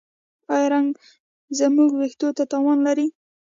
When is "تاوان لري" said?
2.51-3.07